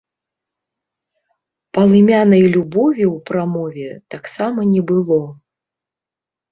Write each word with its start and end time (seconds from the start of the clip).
Палымянай 1.79 2.43
любові 2.57 3.05
ў 3.13 3.25
прамове 3.29 3.89
таксама 4.17 4.59
не 4.75 4.81
было. 4.95 5.21